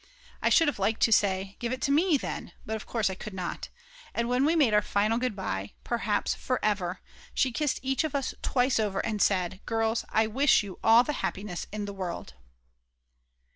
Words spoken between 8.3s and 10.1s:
twice over and said: Girls,